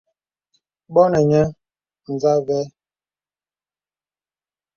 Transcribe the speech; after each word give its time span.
Bɔ 0.93 1.01
nə̀ 1.11 1.21
nyə̄ 1.29 1.45
nzâ 2.13 2.33
və̀. 2.45 2.61